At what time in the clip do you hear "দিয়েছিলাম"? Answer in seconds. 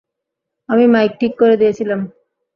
1.57-1.99